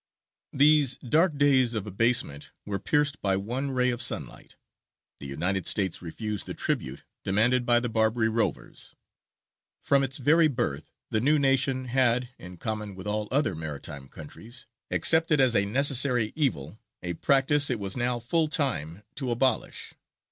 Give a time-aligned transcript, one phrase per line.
[0.53, 4.55] These dark days of abasement were pierced by one ray of sunlight;
[5.19, 8.95] the United States refused the tribute demanded by the Barbary Rovers.
[9.79, 14.65] From its very birth the new nation had, in common with all other maritime countries,
[14.89, 19.93] accepted as a necessary evil a practice it was now full time to abolish.